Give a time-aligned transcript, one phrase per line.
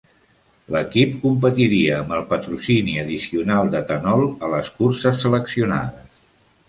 [0.75, 6.15] L'equip competiria amb el patrocini addicional d'Ethanol a les curses seleccionades.